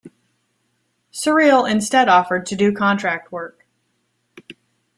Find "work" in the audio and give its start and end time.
3.31-3.67